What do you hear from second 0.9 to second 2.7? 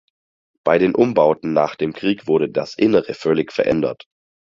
Umbauten nach dem Krieg wurde